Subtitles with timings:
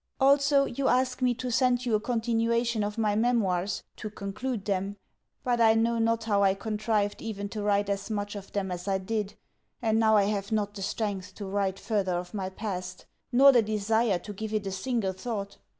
[0.19, 4.97] Also, you ask me to send you a continuation of my memoirs to conclude them.
[5.43, 8.87] But I know not how I contrived even to write as much of them as
[8.87, 9.35] I did;
[9.79, 13.61] and now I have not the strength to write further of my past, nor the
[13.61, 15.59] desire to give it a single thought.